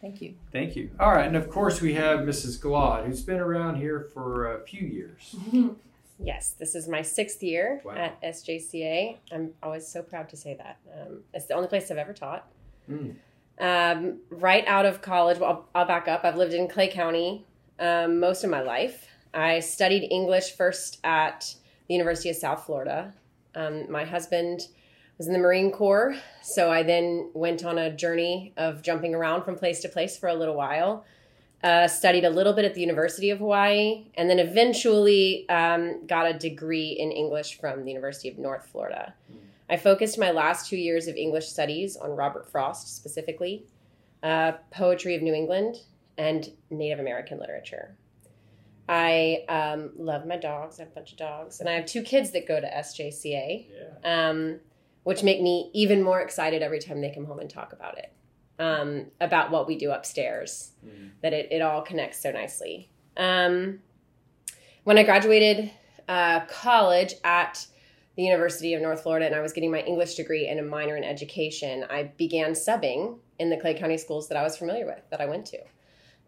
Thank 0.00 0.22
you. 0.22 0.34
Thank 0.52 0.76
you. 0.76 0.90
All 1.00 1.12
right, 1.12 1.26
and 1.26 1.36
of 1.36 1.50
course 1.50 1.80
we 1.80 1.94
have 1.94 2.20
Mrs. 2.20 2.60
Glaude, 2.60 3.06
who's 3.06 3.22
been 3.22 3.40
around 3.40 3.76
here 3.76 4.08
for 4.14 4.54
a 4.54 4.60
few 4.60 4.86
years. 4.86 5.34
yes, 6.18 6.50
this 6.50 6.74
is 6.74 6.88
my 6.88 7.02
sixth 7.02 7.42
year 7.42 7.80
wow. 7.84 7.94
at 7.94 8.22
SJCA. 8.22 9.16
I'm 9.32 9.50
always 9.62 9.86
so 9.86 10.02
proud 10.02 10.28
to 10.28 10.36
say 10.36 10.54
that. 10.54 10.78
Um, 10.94 11.22
it's 11.34 11.46
the 11.46 11.54
only 11.54 11.68
place 11.68 11.90
I've 11.90 11.98
ever 11.98 12.12
taught. 12.12 12.48
Mm. 12.88 13.16
Um, 13.60 14.18
right 14.30 14.64
out 14.68 14.86
of 14.86 15.02
college, 15.02 15.38
well, 15.38 15.66
I'll, 15.74 15.82
I'll, 15.82 15.86
back 15.86 16.06
up. 16.06 16.24
I've 16.24 16.36
lived 16.36 16.54
in 16.54 16.68
Clay 16.68 16.88
County 16.88 17.44
um, 17.80 18.20
most 18.20 18.44
of 18.44 18.50
my 18.50 18.60
life. 18.60 19.08
I 19.34 19.58
studied 19.58 20.08
English 20.10 20.52
first 20.52 21.00
at 21.02 21.54
the 21.88 21.94
University 21.94 22.30
of 22.30 22.36
South 22.36 22.64
Florida. 22.64 23.12
Um, 23.56 23.90
my 23.90 24.04
husband 24.04 24.68
was 25.18 25.26
in 25.26 25.32
the 25.32 25.38
Marine 25.38 25.72
Corps, 25.72 26.16
so 26.42 26.70
I 26.70 26.84
then 26.84 27.30
went 27.34 27.64
on 27.64 27.76
a 27.76 27.94
journey 27.94 28.54
of 28.56 28.82
jumping 28.82 29.14
around 29.14 29.42
from 29.42 29.56
place 29.56 29.80
to 29.80 29.88
place 29.88 30.16
for 30.16 30.28
a 30.28 30.34
little 30.34 30.54
while. 30.54 31.04
Uh, 31.64 31.88
studied 31.88 32.24
a 32.24 32.30
little 32.30 32.52
bit 32.52 32.64
at 32.64 32.74
the 32.74 32.80
University 32.80 33.30
of 33.30 33.40
Hawaii, 33.40 34.06
and 34.14 34.30
then 34.30 34.38
eventually 34.38 35.48
um, 35.48 36.06
got 36.06 36.30
a 36.30 36.38
degree 36.38 36.90
in 36.90 37.10
English 37.10 37.58
from 37.58 37.84
the 37.84 37.90
University 37.90 38.28
of 38.28 38.38
North 38.38 38.66
Florida. 38.66 39.12
I 39.68 39.76
focused 39.76 40.18
my 40.18 40.30
last 40.30 40.70
two 40.70 40.76
years 40.76 41.08
of 41.08 41.16
English 41.16 41.48
studies 41.48 41.96
on 41.96 42.10
Robert 42.10 42.48
Frost 42.48 42.96
specifically, 42.96 43.66
uh, 44.22 44.52
poetry 44.70 45.16
of 45.16 45.22
New 45.22 45.34
England, 45.34 45.78
and 46.16 46.48
Native 46.70 47.00
American 47.00 47.40
literature. 47.40 47.96
I 48.88 49.44
um, 49.48 49.90
love 49.98 50.26
my 50.26 50.36
dogs. 50.36 50.78
I 50.78 50.84
have 50.84 50.92
a 50.92 50.94
bunch 50.94 51.12
of 51.12 51.18
dogs, 51.18 51.60
and 51.60 51.68
I 51.68 51.72
have 51.72 51.84
two 51.84 52.02
kids 52.02 52.30
that 52.30 52.48
go 52.48 52.58
to 52.60 52.66
SJCA, 52.66 53.66
yeah. 53.68 54.28
um, 54.30 54.60
which 55.08 55.22
make 55.22 55.40
me 55.40 55.70
even 55.72 56.02
more 56.02 56.20
excited 56.20 56.60
every 56.60 56.78
time 56.78 57.00
they 57.00 57.10
come 57.10 57.24
home 57.24 57.38
and 57.38 57.48
talk 57.48 57.72
about 57.72 57.96
it, 57.96 58.12
um, 58.58 59.06
about 59.22 59.50
what 59.50 59.66
we 59.66 59.74
do 59.74 59.90
upstairs. 59.90 60.72
Mm. 60.84 61.12
That 61.22 61.32
it, 61.32 61.48
it 61.50 61.62
all 61.62 61.80
connects 61.80 62.22
so 62.22 62.30
nicely. 62.30 62.90
Um, 63.16 63.78
when 64.84 64.98
I 64.98 65.04
graduated 65.04 65.70
uh, 66.08 66.40
college 66.40 67.14
at 67.24 67.66
the 68.16 68.22
University 68.22 68.74
of 68.74 68.82
North 68.82 69.02
Florida 69.02 69.24
and 69.24 69.34
I 69.34 69.40
was 69.40 69.54
getting 69.54 69.70
my 69.70 69.80
English 69.80 70.14
degree 70.16 70.46
and 70.46 70.60
a 70.60 70.62
minor 70.62 70.94
in 70.94 71.04
education, 71.04 71.86
I 71.88 72.12
began 72.18 72.52
subbing 72.52 73.18
in 73.38 73.48
the 73.48 73.56
Clay 73.56 73.72
County 73.72 73.96
schools 73.96 74.28
that 74.28 74.36
I 74.36 74.42
was 74.42 74.58
familiar 74.58 74.84
with, 74.84 75.00
that 75.08 75.22
I 75.22 75.24
went 75.24 75.46
to, 75.46 75.58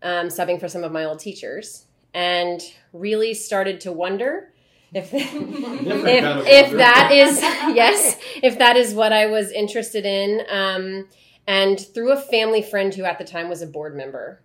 um, 0.00 0.28
subbing 0.28 0.58
for 0.58 0.68
some 0.68 0.84
of 0.84 0.90
my 0.90 1.04
old 1.04 1.18
teachers 1.18 1.84
and 2.14 2.62
really 2.94 3.34
started 3.34 3.78
to 3.82 3.92
wonder 3.92 4.49
if 4.92 5.10
if, 5.14 5.24
if 5.24 6.76
that 6.76 7.10
is 7.12 7.40
yes 7.76 8.18
if 8.42 8.58
that 8.58 8.76
is 8.76 8.94
what 8.94 9.12
I 9.12 9.26
was 9.26 9.50
interested 9.52 10.04
in. 10.04 10.42
Um, 10.48 11.08
and 11.46 11.80
through 11.80 12.12
a 12.12 12.20
family 12.20 12.62
friend 12.62 12.94
who 12.94 13.04
at 13.04 13.18
the 13.18 13.24
time 13.24 13.48
was 13.48 13.62
a 13.62 13.66
board 13.66 13.96
member, 13.96 14.40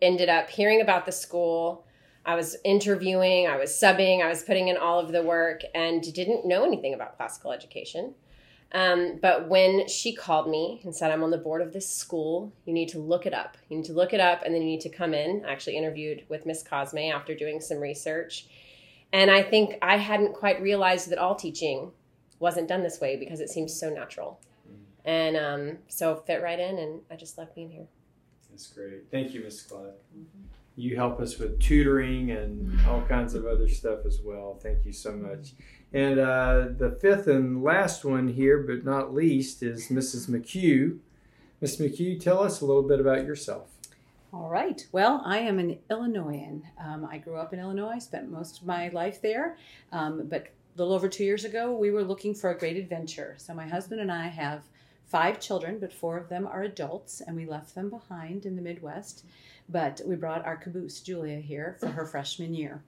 ended 0.00 0.28
up 0.28 0.50
hearing 0.50 0.80
about 0.80 1.06
the 1.06 1.12
school. 1.12 1.86
I 2.24 2.34
was 2.34 2.56
interviewing, 2.64 3.48
I 3.48 3.56
was 3.56 3.70
subbing, 3.70 4.22
I 4.22 4.28
was 4.28 4.42
putting 4.42 4.68
in 4.68 4.76
all 4.76 5.00
of 5.00 5.12
the 5.12 5.22
work 5.22 5.62
and 5.74 6.02
didn't 6.14 6.46
know 6.46 6.64
anything 6.64 6.94
about 6.94 7.16
classical 7.16 7.52
education. 7.52 8.14
Um, 8.72 9.18
but 9.20 9.48
when 9.48 9.86
she 9.86 10.14
called 10.14 10.48
me 10.48 10.80
and 10.84 10.94
said, 10.94 11.10
I'm 11.10 11.22
on 11.22 11.30
the 11.30 11.38
board 11.38 11.60
of 11.60 11.72
this 11.72 11.88
school, 11.88 12.52
you 12.64 12.72
need 12.72 12.88
to 12.90 12.98
look 12.98 13.26
it 13.26 13.34
up. 13.34 13.56
You 13.68 13.78
need 13.78 13.86
to 13.86 13.92
look 13.92 14.14
it 14.14 14.20
up 14.20 14.42
and 14.44 14.54
then 14.54 14.62
you 14.62 14.68
need 14.68 14.80
to 14.82 14.88
come 14.88 15.12
in. 15.12 15.44
I 15.46 15.52
actually 15.52 15.76
interviewed 15.76 16.24
with 16.28 16.46
Miss 16.46 16.62
Cosme 16.62 16.98
after 16.98 17.34
doing 17.34 17.60
some 17.60 17.78
research. 17.78 18.46
And 19.12 19.30
I 19.30 19.42
think 19.42 19.74
I 19.82 19.98
hadn't 19.98 20.34
quite 20.34 20.60
realized 20.62 21.10
that 21.10 21.18
all 21.18 21.34
teaching 21.34 21.92
wasn't 22.38 22.68
done 22.68 22.82
this 22.82 23.00
way 23.00 23.16
because 23.16 23.40
it 23.40 23.50
seems 23.50 23.78
so 23.78 23.90
natural. 23.90 24.40
And 25.04 25.36
um, 25.36 25.78
so 25.88 26.14
fit 26.14 26.42
right 26.42 26.58
in, 26.58 26.78
and 26.78 27.00
I 27.10 27.16
just 27.16 27.36
love 27.36 27.54
being 27.54 27.70
here. 27.70 27.86
That's 28.50 28.68
great. 28.68 29.10
Thank 29.10 29.34
you, 29.34 29.42
Miss 29.42 29.62
Claude. 29.62 29.94
Mm-hmm. 30.16 30.46
You 30.76 30.96
help 30.96 31.20
us 31.20 31.38
with 31.38 31.60
tutoring 31.60 32.30
and 32.30 32.80
all 32.86 33.02
kinds 33.02 33.34
of 33.34 33.46
other 33.46 33.68
stuff 33.68 34.06
as 34.06 34.20
well. 34.22 34.58
Thank 34.62 34.86
you 34.86 34.92
so 34.92 35.12
much. 35.12 35.52
And 35.92 36.18
uh, 36.18 36.68
the 36.78 36.96
fifth 37.00 37.26
and 37.26 37.62
last 37.62 38.04
one 38.04 38.28
here, 38.28 38.58
but 38.58 38.84
not 38.84 39.12
least, 39.12 39.62
is 39.62 39.88
Mrs. 39.88 40.30
McHugh. 40.30 40.98
Miss 41.60 41.76
McHugh, 41.76 42.18
tell 42.18 42.42
us 42.42 42.60
a 42.60 42.64
little 42.64 42.82
bit 42.82 43.00
about 43.00 43.26
yourself. 43.26 43.71
All 44.34 44.48
right. 44.48 44.86
Well, 44.92 45.20
I 45.26 45.40
am 45.40 45.58
an 45.58 45.78
Illinoisan. 45.90 46.62
Um, 46.82 47.06
I 47.10 47.18
grew 47.18 47.36
up 47.36 47.52
in 47.52 47.60
Illinois, 47.60 47.98
spent 47.98 48.30
most 48.30 48.62
of 48.62 48.66
my 48.66 48.88
life 48.88 49.20
there. 49.20 49.58
Um, 49.92 50.26
but 50.26 50.46
a 50.46 50.78
little 50.78 50.94
over 50.94 51.06
two 51.06 51.24
years 51.24 51.44
ago, 51.44 51.72
we 51.72 51.90
were 51.90 52.02
looking 52.02 52.34
for 52.34 52.48
a 52.48 52.58
great 52.58 52.78
adventure. 52.78 53.34
So 53.36 53.52
my 53.52 53.68
husband 53.68 54.00
and 54.00 54.10
I 54.10 54.28
have 54.28 54.62
five 55.04 55.38
children, 55.38 55.78
but 55.78 55.92
four 55.92 56.16
of 56.16 56.30
them 56.30 56.46
are 56.46 56.62
adults, 56.62 57.20
and 57.20 57.36
we 57.36 57.44
left 57.44 57.74
them 57.74 57.90
behind 57.90 58.46
in 58.46 58.56
the 58.56 58.62
Midwest. 58.62 59.26
But 59.68 60.00
we 60.06 60.16
brought 60.16 60.46
our 60.46 60.56
caboose, 60.56 61.00
Julia, 61.00 61.38
here 61.38 61.76
for 61.78 61.88
her 61.88 62.06
freshman 62.06 62.54
year, 62.54 62.82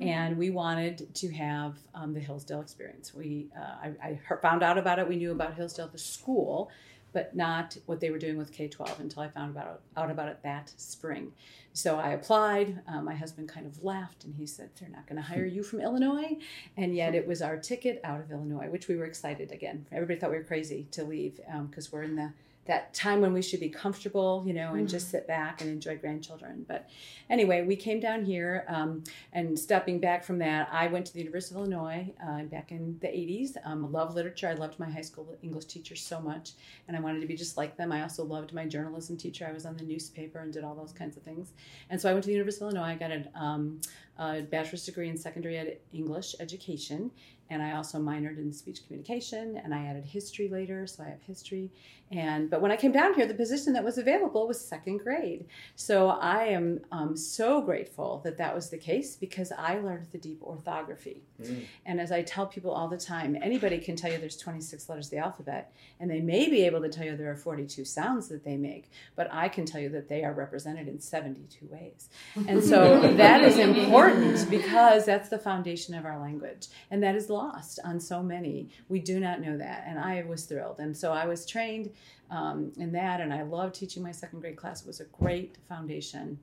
and 0.00 0.36
we 0.36 0.48
wanted 0.50 1.14
to 1.14 1.32
have 1.32 1.76
um, 1.94 2.14
the 2.14 2.20
Hillsdale 2.20 2.62
experience. 2.62 3.14
We 3.14 3.48
uh, 3.56 3.88
I, 4.02 4.18
I, 4.30 4.36
found 4.42 4.62
out 4.62 4.76
about 4.76 4.98
it. 4.98 5.06
We 5.06 5.16
knew 5.16 5.32
about 5.32 5.54
Hillsdale, 5.54 5.88
the 5.88 5.98
school, 5.98 6.70
but 7.16 7.34
not 7.34 7.74
what 7.86 7.98
they 7.98 8.10
were 8.10 8.18
doing 8.18 8.36
with 8.36 8.52
K 8.52 8.68
12 8.68 9.00
until 9.00 9.22
I 9.22 9.28
found 9.28 9.56
about, 9.56 9.80
out 9.96 10.10
about 10.10 10.28
it 10.28 10.42
that 10.42 10.70
spring. 10.76 11.32
So 11.72 11.98
I 11.98 12.10
applied. 12.10 12.82
Um, 12.86 13.06
my 13.06 13.14
husband 13.14 13.48
kind 13.48 13.64
of 13.64 13.82
laughed 13.82 14.24
and 14.24 14.34
he 14.34 14.44
said, 14.44 14.68
They're 14.78 14.90
not 14.90 15.06
going 15.06 15.16
to 15.16 15.22
hire 15.22 15.46
you 15.46 15.62
from 15.62 15.80
Illinois. 15.80 16.36
And 16.76 16.94
yet 16.94 17.14
it 17.14 17.26
was 17.26 17.40
our 17.40 17.56
ticket 17.56 18.02
out 18.04 18.20
of 18.20 18.30
Illinois, 18.30 18.68
which 18.68 18.86
we 18.86 18.96
were 18.96 19.06
excited 19.06 19.50
again. 19.50 19.86
Everybody 19.90 20.20
thought 20.20 20.30
we 20.30 20.36
were 20.36 20.44
crazy 20.44 20.88
to 20.90 21.04
leave 21.04 21.40
because 21.70 21.86
um, 21.86 21.90
we're 21.90 22.02
in 22.02 22.16
the 22.16 22.34
that 22.66 22.94
time 22.94 23.20
when 23.20 23.32
we 23.32 23.42
should 23.42 23.60
be 23.60 23.68
comfortable, 23.68 24.42
you 24.46 24.52
know, 24.52 24.74
and 24.74 24.88
just 24.88 25.08
mm. 25.08 25.12
sit 25.12 25.26
back 25.26 25.60
and 25.60 25.70
enjoy 25.70 25.96
grandchildren. 25.96 26.64
But 26.66 26.88
anyway, 27.30 27.62
we 27.62 27.76
came 27.76 28.00
down 28.00 28.24
here, 28.24 28.64
um, 28.68 29.04
and 29.32 29.58
stepping 29.58 30.00
back 30.00 30.24
from 30.24 30.38
that, 30.38 30.68
I 30.72 30.86
went 30.88 31.06
to 31.06 31.12
the 31.12 31.20
University 31.20 31.54
of 31.54 31.60
Illinois 31.60 32.12
uh, 32.26 32.42
back 32.44 32.72
in 32.72 32.98
the 33.00 33.08
80s. 33.08 33.56
Um, 33.64 33.84
I 33.84 33.88
love 33.88 34.14
literature. 34.14 34.48
I 34.48 34.54
loved 34.54 34.78
my 34.78 34.90
high 34.90 35.00
school 35.00 35.36
English 35.42 35.66
teacher 35.66 35.96
so 35.96 36.20
much, 36.20 36.52
and 36.88 36.96
I 36.96 37.00
wanted 37.00 37.20
to 37.20 37.26
be 37.26 37.36
just 37.36 37.56
like 37.56 37.76
them. 37.76 37.92
I 37.92 38.02
also 38.02 38.24
loved 38.24 38.52
my 38.52 38.66
journalism 38.66 39.16
teacher. 39.16 39.46
I 39.48 39.52
was 39.52 39.66
on 39.66 39.76
the 39.76 39.84
newspaper 39.84 40.40
and 40.40 40.52
did 40.52 40.64
all 40.64 40.74
those 40.74 40.92
kinds 40.92 41.16
of 41.16 41.22
things. 41.22 41.52
And 41.90 42.00
so 42.00 42.10
I 42.10 42.12
went 42.12 42.24
to 42.24 42.28
the 42.28 42.34
University 42.34 42.64
of 42.64 42.72
Illinois. 42.72 42.92
I 42.92 42.94
got 42.96 43.10
a, 43.10 43.24
um, 43.34 43.80
a 44.18 44.42
bachelor's 44.42 44.84
degree 44.84 45.08
in 45.08 45.16
secondary 45.16 45.58
ed- 45.58 45.78
English 45.92 46.34
education, 46.40 47.10
and 47.50 47.62
I 47.62 47.72
also 47.72 47.98
minored 47.98 48.38
in 48.38 48.52
speech 48.52 48.84
communication 48.86 49.60
and 49.62 49.72
I 49.72 49.86
added 49.86 50.04
history 50.04 50.48
later, 50.48 50.86
so 50.86 51.04
I 51.04 51.08
have 51.10 51.22
history. 51.22 51.70
And 52.10 52.48
but 52.48 52.60
when 52.60 52.70
I 52.70 52.76
came 52.76 52.92
down 52.92 53.14
here, 53.14 53.26
the 53.26 53.34
position 53.34 53.72
that 53.72 53.84
was 53.84 53.98
available 53.98 54.46
was 54.46 54.60
second 54.60 54.98
grade. 54.98 55.46
So 55.74 56.10
I 56.10 56.44
am 56.46 56.80
um, 56.92 57.16
so 57.16 57.60
grateful 57.60 58.20
that 58.24 58.38
that 58.38 58.54
was 58.54 58.70
the 58.70 58.78
case 58.78 59.16
because 59.16 59.52
I 59.56 59.78
learned 59.78 60.06
the 60.12 60.18
deep 60.18 60.40
orthography. 60.42 61.22
Mm. 61.42 61.64
And 61.84 62.00
as 62.00 62.12
I 62.12 62.22
tell 62.22 62.46
people 62.46 62.70
all 62.70 62.86
the 62.86 62.96
time, 62.96 63.36
anybody 63.42 63.78
can 63.78 63.96
tell 63.96 64.10
you 64.10 64.18
there's 64.18 64.36
26 64.36 64.88
letters 64.88 65.06
of 65.06 65.10
the 65.10 65.18
alphabet, 65.18 65.72
and 65.98 66.08
they 66.08 66.20
may 66.20 66.48
be 66.48 66.64
able 66.64 66.80
to 66.82 66.88
tell 66.88 67.04
you 67.04 67.16
there 67.16 67.30
are 67.30 67.36
42 67.36 67.84
sounds 67.84 68.28
that 68.28 68.44
they 68.44 68.56
make, 68.56 68.90
but 69.16 69.28
I 69.32 69.48
can 69.48 69.66
tell 69.66 69.80
you 69.80 69.88
that 69.90 70.08
they 70.08 70.22
are 70.22 70.32
represented 70.32 70.86
in 70.86 71.00
72 71.00 71.66
ways. 71.66 72.08
And 72.46 72.62
so 72.62 73.00
that 73.16 73.42
is 73.42 73.58
important 73.58 74.05
because 74.44 75.04
that's 75.04 75.28
the 75.28 75.38
foundation 75.38 75.94
of 75.94 76.04
our 76.04 76.18
language, 76.18 76.68
and 76.90 77.02
that 77.02 77.14
is 77.14 77.30
lost 77.30 77.78
on 77.84 78.00
so 78.00 78.22
many. 78.22 78.68
We 78.88 79.00
do 79.00 79.20
not 79.20 79.40
know 79.40 79.56
that, 79.56 79.84
and 79.86 79.98
I 79.98 80.24
was 80.28 80.44
thrilled. 80.44 80.78
And 80.78 80.96
so 80.96 81.12
I 81.12 81.26
was 81.26 81.46
trained 81.46 81.90
um, 82.30 82.72
in 82.78 82.92
that, 82.92 83.20
and 83.20 83.32
I 83.32 83.42
love 83.42 83.72
teaching 83.72 84.02
my 84.02 84.12
second 84.12 84.40
grade 84.40 84.56
class. 84.56 84.82
It 84.82 84.86
was 84.86 85.00
a 85.00 85.04
great 85.04 85.56
foundation. 85.68 86.38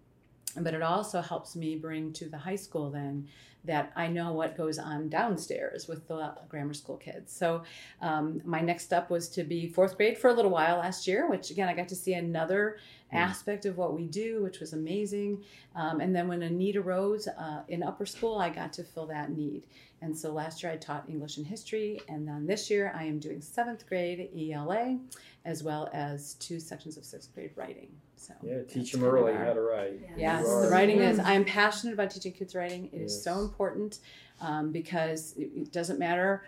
But 0.60 0.74
it 0.74 0.82
also 0.82 1.22
helps 1.22 1.56
me 1.56 1.76
bring 1.76 2.14
to 2.14 2.30
the 2.30 2.38
high 2.38 2.56
school 2.56 2.90
then 2.90 3.28
that 3.66 3.92
I 3.96 4.08
know 4.08 4.34
what 4.34 4.58
goes 4.58 4.78
on 4.78 5.10
downstairs 5.10 5.88
with 5.88 6.08
the 6.08 6.36
grammar 6.50 6.74
school 6.74 6.98
kids. 6.98 7.32
So 7.32 7.64
um, 8.02 8.42
my 8.44 8.60
next 8.60 8.84
step 8.84 9.10
was 9.10 9.30
to 9.30 9.44
be 9.44 9.68
fourth 9.68 9.96
grade 9.96 10.18
for 10.18 10.30
a 10.30 10.34
little 10.34 10.52
while 10.52 10.78
last 10.78 11.08
year, 11.08 11.30
which 11.30 11.50
again 11.50 11.70
I 11.70 11.74
got 11.74 11.88
to 11.90 11.96
see 11.96 12.14
another 12.14 12.78
mm. 13.14 13.18
aspect 13.18 13.66
of 13.66 13.78
what 13.78 13.94
we 13.94 14.06
do, 14.08 14.44
which 14.44 14.60
was 14.60 14.74
amazing. 14.74 15.44
Um, 15.76 16.02
and 16.02 16.14
then 16.14 16.28
when 16.28 16.44
a 16.44 16.50
need 16.50 16.76
arose 16.76 17.28
uh, 17.28 17.62
in 17.70 17.84
upper 17.84 18.06
school, 18.06 18.38
I 18.38 18.50
got 18.50 18.74
to 18.74 18.84
fill 18.84 19.08
that 19.08 19.32
need. 19.32 19.66
And 20.02 20.18
so 20.18 20.34
last 20.34 20.62
year 20.62 20.74
I 20.74 20.76
taught 20.76 21.06
English 21.08 21.38
and 21.38 21.48
history, 21.48 22.02
and 22.10 22.28
then 22.28 22.46
this 22.46 22.70
year 22.70 22.94
I 22.94 23.06
am 23.06 23.20
doing 23.20 23.40
seventh 23.40 23.88
grade 23.88 24.30
ELA, 24.38 25.00
as 25.46 25.64
well 25.64 25.90
as 25.94 26.34
two 26.36 26.60
sections 26.60 26.98
of 26.98 27.06
sixth 27.06 27.34
grade 27.34 27.52
writing. 27.56 27.88
So 28.24 28.34
yeah, 28.42 28.64
teach 28.64 28.92
them 28.92 29.04
early 29.04 29.34
how 29.34 29.54
to 29.54 29.62
write. 29.62 30.00
Yes, 30.18 30.44
the 30.46 30.70
writing 30.72 31.00
is. 31.00 31.20
I 31.20 31.34
am 31.34 31.46
passionate 31.46 31.94
about 31.94 32.12
teaching 32.12 32.32
kids 32.32 32.56
writing. 32.56 32.86
It 32.94 33.02
yes. 33.02 33.12
is 33.12 33.24
so 33.24 33.40
important 33.40 34.00
um, 34.42 34.72
because 34.72 35.34
it 35.38 35.72
doesn't 35.72 36.00
matter 36.00 36.44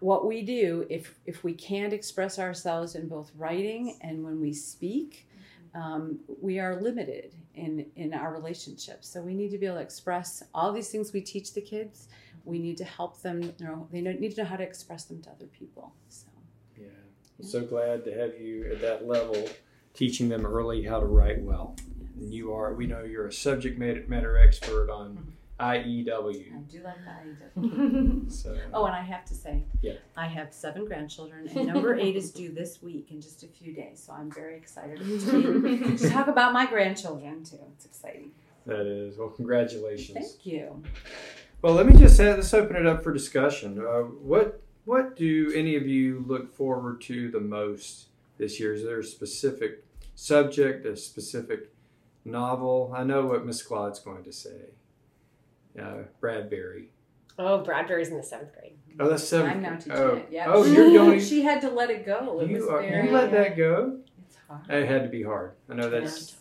what 0.00 0.26
we 0.26 0.42
do 0.42 0.86
if 0.88 1.14
if 1.26 1.44
we 1.44 1.52
can't 1.52 1.92
express 1.92 2.38
ourselves 2.38 2.94
in 2.94 3.08
both 3.08 3.30
writing 3.36 3.98
and 4.00 4.24
when 4.24 4.40
we 4.40 4.52
speak. 4.52 5.26
Um, 5.74 6.20
we 6.40 6.58
are 6.58 6.80
limited 6.80 7.34
in 7.54 7.86
in 7.96 8.14
our 8.14 8.32
relationships, 8.32 9.08
so 9.08 9.20
we 9.20 9.34
need 9.34 9.50
to 9.50 9.58
be 9.58 9.66
able 9.66 9.76
to 9.76 9.82
express 9.82 10.42
all 10.54 10.72
these 10.72 10.88
things 10.88 11.12
we 11.12 11.20
teach 11.20 11.52
the 11.52 11.60
kids 11.60 12.08
we 12.48 12.58
need 12.58 12.78
to 12.78 12.84
help 12.84 13.20
them 13.20 13.42
you 13.42 13.66
know 13.66 13.86
they 13.92 14.00
need 14.00 14.34
to 14.34 14.42
know 14.42 14.48
how 14.48 14.56
to 14.56 14.62
express 14.62 15.04
them 15.04 15.20
to 15.22 15.30
other 15.30 15.46
people 15.46 15.92
so 16.08 16.28
yeah, 16.76 16.86
yeah. 17.38 17.46
so 17.46 17.60
glad 17.60 18.04
to 18.04 18.12
have 18.18 18.40
you 18.40 18.68
at 18.72 18.80
that 18.80 19.06
level 19.06 19.48
teaching 19.94 20.28
them 20.28 20.46
early 20.46 20.84
how 20.84 21.00
to 21.00 21.06
write 21.06 21.40
well 21.40 21.76
and 22.20 22.32
you 22.32 22.52
are 22.52 22.74
we 22.74 22.86
know 22.86 23.02
you're 23.02 23.26
a 23.26 23.32
subject 23.32 23.78
matter 23.78 24.38
expert 24.38 24.90
on. 24.90 25.34
IEW. 25.60 26.54
I 26.54 26.60
do 26.70 26.82
like 26.84 26.94
the 27.04 27.60
IEW. 27.60 28.30
so, 28.32 28.56
oh, 28.72 28.84
and 28.84 28.94
I 28.94 29.02
have 29.02 29.24
to 29.24 29.34
say, 29.34 29.64
yeah. 29.82 29.94
I 30.16 30.28
have 30.28 30.52
seven 30.52 30.84
grandchildren, 30.84 31.48
and 31.48 31.66
number 31.66 31.96
eight 31.98 32.14
is 32.14 32.30
due 32.30 32.52
this 32.52 32.80
week 32.80 33.08
in 33.10 33.20
just 33.20 33.42
a 33.42 33.48
few 33.48 33.72
days. 33.72 34.00
So 34.06 34.12
I'm 34.12 34.30
very 34.30 34.56
excited 34.56 34.98
to, 35.00 35.96
to 35.98 36.10
talk 36.10 36.28
about 36.28 36.52
my 36.52 36.64
grandchildren 36.64 37.42
too. 37.42 37.58
It's 37.74 37.86
exciting. 37.86 38.30
That 38.66 38.86
is. 38.86 39.18
Well, 39.18 39.30
congratulations. 39.30 40.16
Thank 40.16 40.46
you. 40.46 40.80
Well, 41.60 41.74
let 41.74 41.86
me 41.86 41.98
just 41.98 42.16
say, 42.16 42.32
let's 42.32 42.54
open 42.54 42.76
it 42.76 42.86
up 42.86 43.02
for 43.02 43.12
discussion. 43.12 43.80
Uh, 43.80 44.02
what 44.02 44.62
what 44.84 45.16
do 45.16 45.52
any 45.56 45.74
of 45.74 45.88
you 45.88 46.24
look 46.28 46.54
forward 46.54 47.00
to 47.00 47.32
the 47.32 47.40
most 47.40 48.06
this 48.38 48.58
year? 48.58 48.72
Is 48.72 48.84
there 48.84 49.00
a 49.00 49.04
specific 49.04 49.84
subject, 50.14 50.86
a 50.86 50.96
specific 50.96 51.72
novel? 52.24 52.92
I 52.96 53.04
know 53.04 53.26
what 53.26 53.44
Miss 53.44 53.62
Claude's 53.62 54.00
going 54.00 54.24
to 54.24 54.32
say. 54.32 54.70
Uh, 55.78 56.04
Bradbury. 56.20 56.90
Oh, 57.38 57.62
Bradbury's 57.62 58.08
in 58.08 58.16
the 58.16 58.22
seventh 58.22 58.52
grade. 58.52 58.72
Oh, 58.98 59.08
that's 59.08 59.22
seventh. 59.22 59.54
I'm 59.54 59.62
now 59.62 59.76
teaching 59.76 59.92
oh. 59.92 60.16
it. 60.16 60.28
Yeah. 60.30 60.46
Oh, 60.48 60.64
you're 60.64 60.90
going. 60.92 61.20
she 61.20 61.42
had 61.42 61.60
to 61.60 61.70
let 61.70 61.90
it 61.90 62.04
go. 62.04 62.40
It 62.40 62.50
you, 62.50 62.68
are, 62.68 62.82
very, 62.82 63.06
you 63.06 63.12
let 63.12 63.30
that 63.30 63.56
go. 63.56 63.98
It's 64.26 64.36
hard. 64.48 64.68
It 64.68 64.88
had 64.88 65.04
to 65.04 65.08
be 65.08 65.22
hard. 65.22 65.52
I 65.70 65.74
know 65.74 65.88
that's 65.88 66.34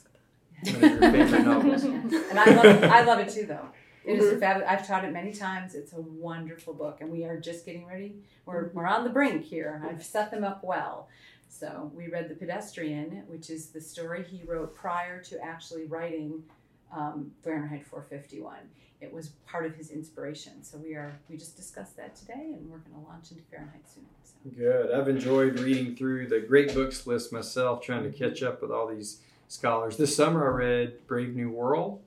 one 0.63 0.75
of 0.75 0.81
your 0.81 1.11
favorite 1.11 1.43
novels. 1.43 1.83
And 1.83 2.39
I 2.39 2.45
love 2.45 2.65
it. 2.65 2.83
I 2.83 3.03
love 3.03 3.19
it 3.19 3.29
too, 3.29 3.45
though. 3.45 3.69
It 4.07 4.19
is 4.19 4.33
a 4.33 4.37
fab. 4.37 4.63
I've 4.65 4.87
taught 4.87 5.03
it 5.03 5.11
many 5.11 5.33
times. 5.33 5.75
It's 5.75 5.91
a 5.91 5.99
wonderful 5.99 6.73
book, 6.73 7.01
and 7.01 7.11
we 7.11 7.25
are 7.25 7.37
just 7.37 7.65
getting 7.65 7.85
ready. 7.85 8.15
We're 8.45 8.69
we're 8.69 8.87
on 8.87 9.03
the 9.03 9.09
brink 9.09 9.43
here. 9.43 9.83
I've 9.87 10.03
set 10.03 10.31
them 10.31 10.45
up 10.45 10.63
well. 10.63 11.09
So 11.49 11.91
we 11.95 12.07
read 12.07 12.29
The 12.29 12.35
Pedestrian, 12.35 13.23
which 13.27 13.49
is 13.49 13.67
the 13.67 13.81
story 13.81 14.23
he 14.23 14.43
wrote 14.43 14.75
prior 14.75 15.21
to 15.23 15.43
actually 15.43 15.85
writing 15.85 16.43
um, 16.91 17.31
Fahrenheit 17.43 17.85
451. 17.85 18.57
It 18.99 19.13
was 19.13 19.29
part 19.45 19.65
of 19.65 19.75
his 19.75 19.91
inspiration. 19.91 20.63
So 20.63 20.77
we 20.77 20.95
are 20.95 21.19
we 21.29 21.37
just 21.37 21.55
discussed 21.55 21.95
that 21.97 22.15
today, 22.15 22.53
and 22.53 22.69
we're 22.69 22.79
going 22.79 23.03
to 23.03 23.07
launch 23.09 23.31
into 23.31 23.43
Fahrenheit 23.43 23.83
soon. 23.93 24.05
So. 24.23 24.33
Good. 24.57 24.91
I've 24.91 25.07
enjoyed 25.07 25.59
reading 25.59 25.95
through 25.95 26.27
the 26.27 26.39
great 26.39 26.73
books 26.73 27.05
list 27.05 27.31
myself, 27.31 27.81
trying 27.81 28.03
to 28.03 28.17
catch 28.17 28.41
up 28.41 28.61
with 28.61 28.71
all 28.71 28.87
these 28.87 29.21
scholars. 29.47 29.97
This 29.97 30.15
summer 30.15 30.51
I 30.51 30.55
read 30.55 31.07
Brave 31.07 31.35
New 31.35 31.51
World 31.51 32.01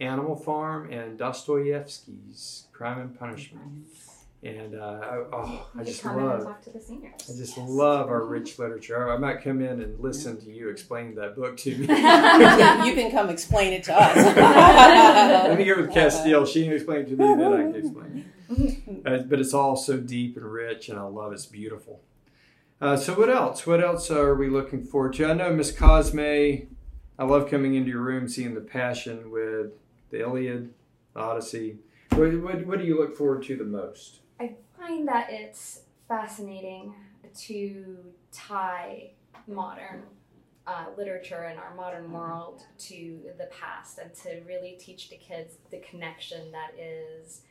Animal 0.00 0.36
Farm 0.36 0.90
and 0.90 1.16
Dostoevsky's 1.18 2.66
Crime 2.72 3.00
and 3.00 3.18
Punishment. 3.18 3.86
And 4.44 4.74
uh, 4.74 5.00
oh, 5.32 5.66
I 5.74 5.78
You 5.80 5.84
just 5.86 6.02
come 6.02 6.18
in 6.18 6.24
and 6.24 6.28
love, 6.34 6.44
talk 6.44 6.62
to 6.64 6.70
the 6.70 6.80
seniors. 6.80 7.14
I 7.30 7.34
just 7.34 7.56
Yes. 7.56 7.66
love 7.66 8.08
our 8.08 8.24
rich 8.26 8.58
literature. 8.58 9.10
I 9.10 9.16
might 9.16 9.42
come 9.42 9.62
in 9.62 9.80
and 9.80 9.98
listen 9.98 10.38
to 10.42 10.52
you 10.52 10.68
explain 10.68 11.14
that 11.14 11.34
book 11.34 11.56
to 11.58 11.74
me. 11.78 11.86
Yeah, 11.88 12.84
you 12.84 12.92
can 12.94 13.10
come 13.10 13.30
explain 13.30 13.72
it 13.72 13.84
to 13.84 13.94
us. 13.98 14.16
Let 14.36 15.56
me 15.58 15.64
go 15.64 15.76
with 15.80 15.92
Castile. 15.94 16.44
She 16.44 16.64
can 16.64 16.74
explain 16.74 17.00
it 17.00 17.04
to 17.08 17.16
me, 17.16 17.24
then 17.36 17.52
I 17.52 17.62
can 17.62 17.74
explain 17.76 18.18
it. 18.18 18.24
Uh, 19.06 19.18
but 19.18 19.40
it's 19.40 19.52
all 19.54 19.74
so 19.76 19.96
deep 19.98 20.36
and 20.36 20.44
rich, 20.46 20.88
and 20.90 20.98
I 20.98 21.02
love 21.02 21.32
it. 21.32 21.36
It's 21.36 21.46
beautiful. 21.46 22.00
Uh, 22.80 22.96
so, 22.96 23.14
what 23.14 23.28
else? 23.30 23.66
What 23.66 23.82
else 23.82 24.10
are 24.10 24.34
we 24.34 24.48
looking 24.48 24.84
forward 24.84 25.14
to? 25.14 25.26
I 25.26 25.32
know 25.34 25.52
Miss 25.52 25.72
Cosme. 25.72 26.20
I 26.20 27.24
love 27.24 27.50
coming 27.50 27.74
into 27.74 27.90
your 27.90 28.00
room, 28.02 28.28
seeing 28.28 28.54
the 28.54 28.60
passion 28.60 29.30
with 29.30 29.72
the 30.10 30.20
Iliad, 30.20 30.72
the 31.14 31.20
Odyssey. 31.20 31.78
What, 32.12 32.32
what, 32.42 32.66
what 32.66 32.78
do 32.78 32.84
you 32.84 32.98
look 32.98 33.16
forward 33.16 33.42
to 33.44 33.56
the 33.56 33.64
most? 33.64 34.20
Find 34.86 35.08
that 35.08 35.28
it's 35.30 35.80
fascinating 36.08 36.94
to 37.38 37.96
tie 38.32 39.12
modern 39.46 40.02
uh, 40.66 40.86
literature 40.98 41.44
in 41.44 41.56
our 41.56 41.74
modern 41.74 42.12
world 42.12 42.64
to 42.80 43.20
the 43.38 43.46
past 43.46 43.98
and 43.98 44.12
to 44.14 44.42
really 44.46 44.76
teach 44.78 45.08
the 45.08 45.16
kids 45.16 45.54
the 45.70 45.78
connection 45.78 46.52
that 46.52 46.74
is 46.78 47.42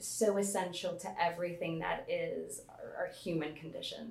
so 0.00 0.38
essential 0.38 0.96
to 0.96 1.08
everything 1.22 1.78
that 1.78 2.06
is 2.08 2.62
our, 2.68 3.04
our 3.04 3.12
human 3.12 3.54
condition. 3.54 4.10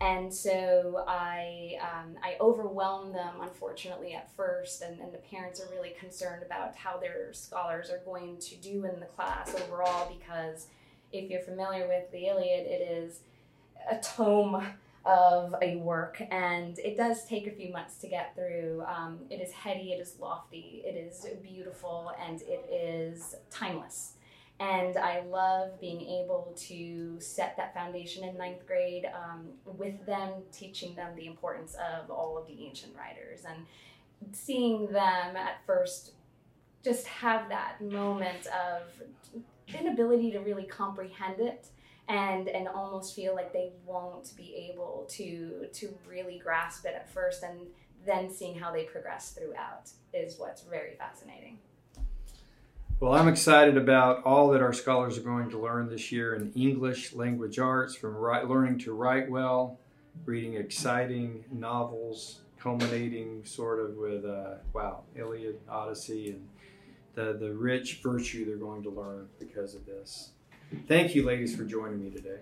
And 0.00 0.32
so 0.32 1.04
I, 1.08 1.76
um, 1.80 2.14
I 2.22 2.36
overwhelm 2.40 3.12
them, 3.12 3.34
unfortunately, 3.40 4.14
at 4.14 4.30
first, 4.36 4.82
and, 4.82 5.00
and 5.00 5.12
the 5.12 5.18
parents 5.18 5.60
are 5.60 5.68
really 5.74 5.94
concerned 5.98 6.44
about 6.44 6.76
how 6.76 6.98
their 6.98 7.32
scholars 7.32 7.90
are 7.90 8.00
going 8.04 8.38
to 8.38 8.54
do 8.56 8.84
in 8.84 9.00
the 9.00 9.06
class 9.06 9.56
overall 9.56 10.12
because 10.16 10.68
if 11.12 11.30
you're 11.30 11.42
familiar 11.42 11.86
with 11.86 12.10
the 12.10 12.26
Iliad, 12.26 12.66
it 12.66 12.88
is 12.90 13.20
a 13.90 13.98
tome 13.98 14.64
of 15.04 15.54
a 15.60 15.76
work, 15.76 16.22
and 16.30 16.78
it 16.78 16.96
does 16.96 17.24
take 17.24 17.46
a 17.46 17.50
few 17.50 17.72
months 17.72 17.96
to 17.98 18.08
get 18.08 18.34
through. 18.34 18.84
Um, 18.86 19.18
it 19.30 19.40
is 19.40 19.50
heady, 19.50 19.92
it 19.92 20.00
is 20.00 20.16
lofty, 20.20 20.82
it 20.84 20.96
is 20.96 21.26
beautiful, 21.42 22.12
and 22.24 22.40
it 22.42 22.64
is 22.70 23.34
timeless. 23.50 24.12
And 24.60 24.96
I 24.96 25.22
love 25.22 25.80
being 25.80 26.02
able 26.02 26.54
to 26.68 27.18
set 27.18 27.56
that 27.56 27.74
foundation 27.74 28.22
in 28.22 28.36
ninth 28.36 28.64
grade 28.64 29.06
um, 29.12 29.48
with 29.64 30.06
them, 30.06 30.34
teaching 30.52 30.94
them 30.94 31.16
the 31.16 31.26
importance 31.26 31.74
of 31.74 32.10
all 32.10 32.38
of 32.38 32.46
the 32.46 32.64
ancient 32.64 32.94
writers 32.96 33.40
and 33.44 33.66
seeing 34.30 34.86
them 34.86 35.36
at 35.36 35.66
first 35.66 36.12
just 36.84 37.06
have 37.06 37.48
that 37.48 37.80
moment 37.80 38.46
of 38.46 38.82
inability 39.78 40.30
to 40.32 40.38
really 40.40 40.64
comprehend 40.64 41.40
it 41.40 41.68
and 42.08 42.48
and 42.48 42.68
almost 42.68 43.14
feel 43.14 43.34
like 43.34 43.52
they 43.52 43.70
won't 43.86 44.36
be 44.36 44.70
able 44.72 45.06
to 45.08 45.66
to 45.72 45.94
really 46.08 46.38
grasp 46.38 46.84
it 46.84 46.94
at 46.94 47.08
first 47.08 47.42
and 47.42 47.60
then 48.04 48.30
seeing 48.30 48.58
how 48.58 48.72
they 48.72 48.84
progress 48.84 49.30
throughout 49.30 49.90
is 50.12 50.38
what's 50.38 50.62
very 50.62 50.94
fascinating. 50.96 51.58
Well, 52.98 53.14
I'm 53.14 53.28
excited 53.28 53.76
about 53.76 54.24
all 54.24 54.50
that 54.50 54.62
our 54.62 54.72
scholars 54.72 55.18
are 55.18 55.22
going 55.22 55.50
to 55.50 55.58
learn 55.58 55.88
this 55.88 56.12
year 56.12 56.34
in 56.34 56.52
English 56.52 57.14
language 57.14 57.58
arts, 57.58 57.96
from 57.96 58.14
write, 58.14 58.48
learning 58.48 58.78
to 58.80 58.92
write 58.92 59.28
well, 59.28 59.78
reading 60.24 60.54
exciting 60.54 61.44
novels, 61.50 62.42
culminating 62.60 63.44
sort 63.44 63.80
of 63.80 63.96
with 63.96 64.24
uh, 64.24 64.54
wow, 64.72 65.02
Iliad, 65.16 65.58
Odyssey, 65.68 66.30
and 66.30 66.46
the 67.14 67.36
the 67.38 67.52
rich 67.52 68.00
virtue 68.02 68.44
they're 68.44 68.56
going 68.56 68.82
to 68.82 68.90
learn 68.90 69.28
because 69.38 69.74
of 69.74 69.86
this. 69.86 70.30
Thank 70.88 71.14
you, 71.14 71.24
ladies, 71.24 71.54
for 71.54 71.64
joining 71.64 72.02
me 72.02 72.10
today. 72.10 72.38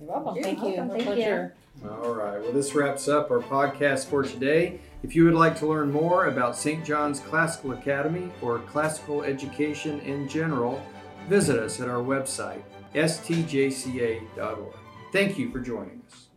You're 0.00 0.08
welcome. 0.08 0.34
You're 0.36 0.44
Thank 0.44 0.58
you. 0.58 0.74
welcome. 0.74 1.00
Thank 1.00 1.18
you. 1.18 1.50
All 1.88 2.14
right. 2.14 2.40
Well, 2.40 2.52
this 2.52 2.74
wraps 2.74 3.08
up 3.08 3.30
our 3.30 3.40
podcast 3.40 4.06
for 4.06 4.22
today. 4.22 4.80
If 5.02 5.14
you 5.14 5.24
would 5.24 5.34
like 5.34 5.56
to 5.60 5.66
learn 5.66 5.90
more 5.92 6.26
about 6.26 6.56
St. 6.56 6.84
John's 6.84 7.20
Classical 7.20 7.72
Academy 7.72 8.30
or 8.42 8.58
classical 8.60 9.22
education 9.22 10.00
in 10.00 10.28
general, 10.28 10.82
visit 11.28 11.58
us 11.58 11.80
at 11.80 11.88
our 11.88 12.02
website, 12.02 12.62
stjca.org. 12.94 14.74
Thank 15.12 15.38
you 15.38 15.50
for 15.50 15.60
joining 15.60 16.02
us. 16.06 16.27